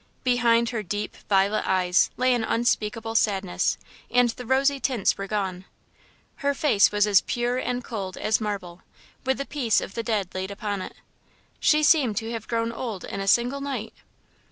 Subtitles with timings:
[0.23, 3.77] Behind her deep, violet eyes lay an unspeakable sadness
[4.09, 5.65] and the rosy tints were gone.
[6.37, 8.81] Her face was as pure and cold as marble,
[9.27, 10.95] with the peace of the dead laid upon it.
[11.59, 13.93] She seemed to have grown old in a single night.